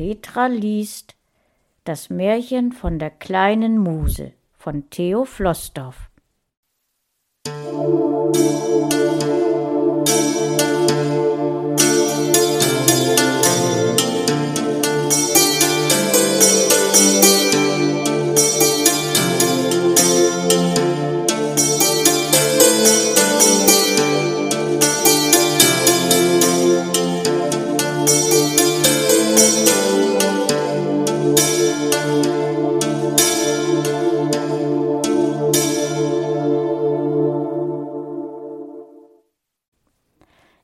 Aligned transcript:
Petra 0.00 0.46
liest 0.46 1.14
Das 1.84 2.08
Märchen 2.08 2.72
von 2.72 2.98
der 2.98 3.10
kleinen 3.10 3.76
Muse 3.76 4.32
von 4.56 4.88
Theo 4.88 5.26
Flossdorf. 5.26 6.08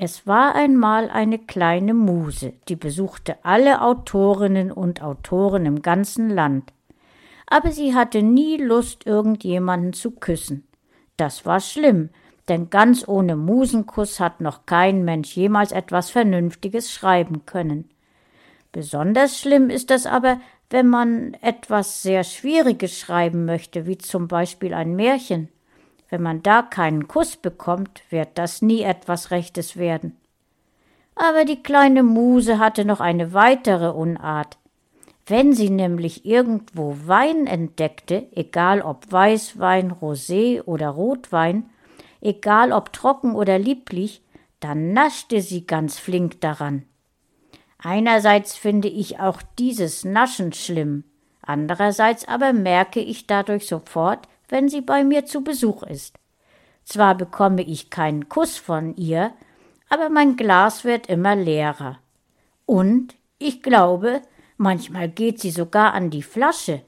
Es 0.00 0.28
war 0.28 0.54
einmal 0.54 1.10
eine 1.10 1.40
kleine 1.40 1.92
Muse, 1.92 2.52
die 2.68 2.76
besuchte 2.76 3.36
alle 3.42 3.82
Autorinnen 3.82 4.70
und 4.70 5.02
Autoren 5.02 5.66
im 5.66 5.82
ganzen 5.82 6.30
Land. 6.30 6.72
Aber 7.46 7.72
sie 7.72 7.96
hatte 7.96 8.22
nie 8.22 8.58
Lust, 8.58 9.06
irgendjemanden 9.06 9.92
zu 9.92 10.12
küssen. 10.12 10.68
Das 11.16 11.44
war 11.46 11.58
schlimm, 11.58 12.10
denn 12.48 12.70
ganz 12.70 13.08
ohne 13.08 13.34
Musenkuss 13.34 14.20
hat 14.20 14.40
noch 14.40 14.66
kein 14.66 15.04
Mensch 15.04 15.36
jemals 15.36 15.72
etwas 15.72 16.10
Vernünftiges 16.10 16.92
schreiben 16.92 17.44
können. 17.44 17.90
Besonders 18.70 19.38
schlimm 19.40 19.68
ist 19.68 19.90
es 19.90 20.06
aber, 20.06 20.40
wenn 20.70 20.88
man 20.88 21.34
etwas 21.40 22.02
sehr 22.02 22.24
Schwieriges 22.24 22.98
schreiben 22.98 23.44
möchte, 23.44 23.86
wie 23.86 23.98
zum 23.98 24.28
Beispiel 24.28 24.74
ein 24.74 24.94
Märchen. 24.94 25.48
Wenn 26.10 26.22
man 26.22 26.42
da 26.42 26.62
keinen 26.62 27.08
Kuss 27.08 27.36
bekommt, 27.36 28.02
wird 28.10 28.30
das 28.34 28.62
nie 28.62 28.82
etwas 28.82 29.30
Rechtes 29.30 29.76
werden. 29.76 30.16
Aber 31.14 31.44
die 31.44 31.62
kleine 31.62 32.02
Muse 32.02 32.58
hatte 32.58 32.84
noch 32.84 33.00
eine 33.00 33.32
weitere 33.32 33.88
Unart. 33.88 34.58
Wenn 35.26 35.52
sie 35.52 35.68
nämlich 35.68 36.24
irgendwo 36.24 36.96
Wein 37.04 37.46
entdeckte, 37.46 38.28
egal 38.34 38.80
ob 38.80 39.10
Weißwein, 39.10 39.92
Rosé 39.92 40.62
oder 40.62 40.88
Rotwein, 40.88 41.68
egal 42.20 42.72
ob 42.72 42.92
trocken 42.92 43.34
oder 43.34 43.58
lieblich, 43.58 44.22
dann 44.60 44.92
naschte 44.92 45.42
sie 45.42 45.66
ganz 45.66 45.98
flink 45.98 46.40
daran. 46.40 46.84
Einerseits 47.78 48.56
finde 48.56 48.88
ich 48.88 49.20
auch 49.20 49.40
dieses 49.58 50.04
Naschen 50.04 50.52
schlimm, 50.52 51.04
andererseits 51.42 52.26
aber 52.26 52.52
merke 52.52 53.00
ich 53.00 53.26
dadurch 53.26 53.66
sofort, 53.66 54.28
wenn 54.48 54.68
sie 54.68 54.80
bei 54.80 55.04
mir 55.04 55.26
zu 55.26 55.42
Besuch 55.42 55.84
ist. 55.84 56.18
Zwar 56.84 57.14
bekomme 57.14 57.62
ich 57.62 57.90
keinen 57.90 58.28
Kuss 58.28 58.56
von 58.56 58.96
ihr, 58.96 59.32
aber 59.88 60.08
mein 60.08 60.36
Glas 60.36 60.84
wird 60.84 61.06
immer 61.06 61.36
leerer. 61.36 61.98
Und 62.66 63.14
ich 63.38 63.62
glaube, 63.62 64.22
manchmal 64.56 65.08
geht 65.08 65.40
sie 65.40 65.50
sogar 65.50 65.94
an 65.94 66.10
die 66.10 66.22
Flasche. 66.22 66.82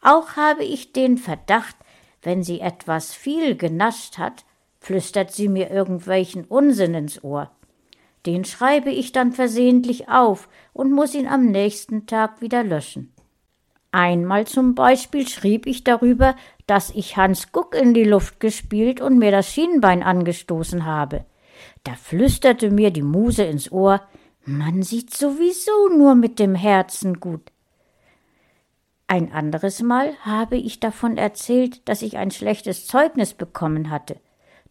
Auch 0.00 0.36
habe 0.36 0.64
ich 0.64 0.92
den 0.92 1.16
Verdacht, 1.16 1.76
wenn 2.22 2.42
sie 2.42 2.60
etwas 2.60 3.14
viel 3.14 3.56
genascht 3.56 4.18
hat, 4.18 4.44
flüstert 4.80 5.32
sie 5.32 5.48
mir 5.48 5.70
irgendwelchen 5.70 6.44
Unsinn 6.44 6.94
ins 6.94 7.22
Ohr. 7.22 7.50
Den 8.26 8.44
schreibe 8.44 8.90
ich 8.90 9.12
dann 9.12 9.32
versehentlich 9.32 10.08
auf 10.08 10.48
und 10.72 10.92
muss 10.92 11.14
ihn 11.14 11.26
am 11.26 11.46
nächsten 11.46 12.06
Tag 12.06 12.40
wieder 12.40 12.62
löschen. 12.62 13.12
Einmal 13.90 14.46
zum 14.46 14.74
Beispiel 14.74 15.28
schrieb 15.28 15.66
ich 15.66 15.84
darüber, 15.84 16.34
dass 16.66 16.90
ich 16.90 17.16
Hans 17.16 17.52
Guck 17.52 17.74
in 17.74 17.92
die 17.92 18.04
Luft 18.04 18.40
gespielt 18.40 19.00
und 19.00 19.18
mir 19.18 19.30
das 19.30 19.52
Schienbein 19.52 20.02
angestoßen 20.02 20.86
habe. 20.86 21.26
Da 21.84 21.94
flüsterte 21.94 22.70
mir 22.70 22.90
die 22.90 23.02
Muse 23.02 23.44
ins 23.44 23.70
Ohr, 23.70 24.00
man 24.44 24.82
sieht 24.82 25.14
sowieso 25.14 25.88
nur 25.96 26.14
mit 26.14 26.38
dem 26.38 26.54
Herzen 26.54 27.20
gut. 27.20 27.52
Ein 29.06 29.30
anderes 29.30 29.82
Mal 29.82 30.14
habe 30.22 30.56
ich 30.56 30.80
davon 30.80 31.18
erzählt, 31.18 31.86
dass 31.86 32.02
ich 32.02 32.16
ein 32.16 32.30
schlechtes 32.30 32.86
Zeugnis 32.86 33.34
bekommen 33.34 33.90
hatte. 33.90 34.16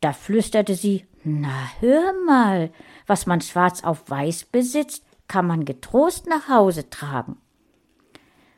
Da 0.02 0.14
flüsterte 0.14 0.74
sie, 0.74 1.06
na 1.24 1.70
hör 1.80 2.14
mal, 2.26 2.72
was 3.12 3.26
man 3.26 3.42
schwarz 3.42 3.84
auf 3.84 4.10
weiß 4.10 4.46
besitzt, 4.46 5.04
kann 5.28 5.46
man 5.46 5.66
getrost 5.66 6.28
nach 6.28 6.48
Hause 6.48 6.90
tragen. 6.90 7.36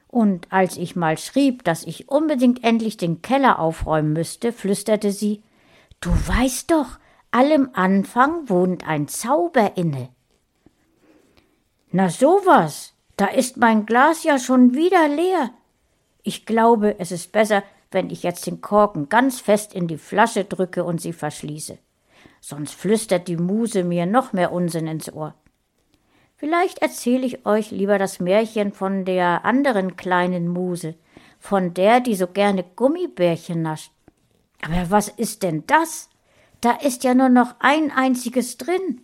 Und 0.08 0.46
als 0.54 0.78
ich 0.78 0.96
mal 0.96 1.18
schrieb, 1.18 1.64
dass 1.64 1.84
ich 1.84 2.08
unbedingt 2.08 2.64
endlich 2.64 2.96
den 2.96 3.24
Keller 3.24 3.58
aufräumen 3.58 4.14
müsste, 4.14 4.54
flüsterte 4.54 5.12
sie 5.12 5.42
Du 6.02 6.12
weißt 6.12 6.70
doch, 6.70 7.00
allem 7.32 7.72
Anfang 7.74 8.48
wohnt 8.48 8.88
ein 8.88 9.08
Zauber 9.08 9.76
inne. 9.76 10.10
Na 11.90 12.10
sowas, 12.10 12.94
da 13.18 13.26
ist 13.26 13.58
mein 13.58 13.88
Glas 13.88 14.24
ja 14.24 14.38
schon 14.38 14.76
wieder 14.76 15.08
leer. 15.08 15.50
Ich 16.22 16.46
glaube, 16.46 17.00
es 17.00 17.12
ist 17.12 17.32
besser, 17.32 17.64
wenn 17.90 18.12
ich 18.12 18.22
jetzt 18.22 18.46
den 18.46 18.62
Korken 18.62 19.10
ganz 19.10 19.40
fest 19.40 19.74
in 19.74 19.88
die 19.88 19.98
Flasche 19.98 20.46
drücke 20.46 20.84
und 20.84 21.02
sie 21.02 21.14
verschließe. 21.14 21.80
Sonst 22.42 22.74
flüstert 22.74 23.28
die 23.28 23.38
Muse 23.38 23.84
mir 23.84 24.06
noch 24.06 24.34
mehr 24.34 24.52
Unsinn 24.52 24.88
ins 24.88 25.12
Ohr. 25.12 25.34
Vielleicht 26.36 26.80
erzähle 26.80 27.26
ich 27.26 27.46
euch 27.46 27.72
lieber 27.72 27.98
das 27.98 28.20
Märchen 28.20 28.74
von 28.74 29.06
der 29.06 29.46
anderen 29.46 29.96
kleinen 29.96 30.48
Muse, 30.48 30.96
von 31.40 31.74
der, 31.74 32.00
die 32.02 32.16
so 32.16 32.28
gerne 32.28 32.66
Gummibärchen 32.76 33.62
nascht. 33.62 33.92
Aber 34.62 34.90
was 34.90 35.08
ist 35.08 35.44
denn 35.44 35.64
das? 35.68 36.10
Da 36.62 36.72
ist 36.72 37.04
ja 37.04 37.14
nur 37.14 37.30
noch 37.30 37.56
ein 37.60 37.92
einziges 37.92 38.58
drin. 38.58 39.02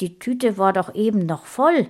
Die 0.00 0.18
Tüte 0.18 0.58
war 0.58 0.72
doch 0.72 0.94
eben 0.94 1.26
noch 1.26 1.44
voll. 1.44 1.88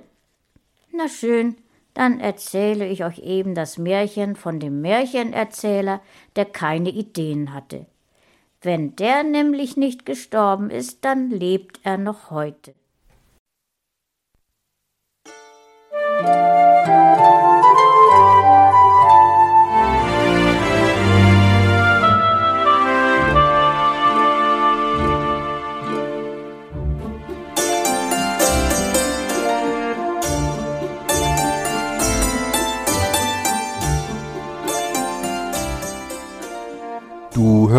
Na 0.93 1.09
schön, 1.09 1.57
dann 1.95 2.21
erzähle 2.21 2.87
ich 2.87 3.05
euch 3.05 3.21
eben 3.21 3.55
das 3.55 3.79
Märchen 3.79 4.37
von 4.37 4.61
dem 4.61 4.81
Märchenerzähler, 4.81 6.01
der 6.37 6.45
keine 6.45 6.91
Ideen 6.91 7.55
hatte. 7.55 7.87
Wenn 8.65 8.97
der 8.97 9.25
nämlich 9.25 9.77
nicht 9.77 10.07
gestorben 10.07 10.71
ist, 10.71 11.05
dann 11.05 11.31
lebt 11.31 11.81
er 11.83 11.99
noch 11.99 12.31
heute. 12.31 12.75